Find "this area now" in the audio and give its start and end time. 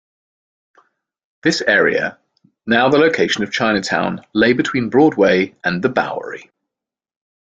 1.43-2.89